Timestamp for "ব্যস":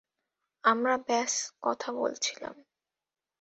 1.07-1.33